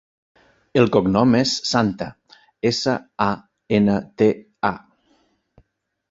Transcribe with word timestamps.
El 0.83 0.87
cognom 0.93 1.35
és 1.39 1.51
Santa: 1.71 2.07
essa, 2.69 2.95
a, 3.25 3.27
ena, 3.81 3.99
te, 4.23 4.31
a. 4.71 4.71